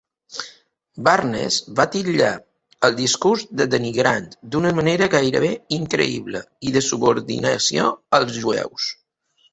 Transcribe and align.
Barnes 1.07 1.57
va 1.79 1.85
titllar 1.95 2.29
el 2.89 2.97
discurs 3.01 3.45
de 3.61 3.67
"denigrant 3.75 4.27
d'una 4.55 4.71
manera 4.79 5.11
gairebé 5.17 5.53
increïble" 5.81 6.45
y 6.71 6.77
de 6.79 6.87
"subordinació" 6.91 7.91
als 8.21 8.37
jueus. 8.41 8.89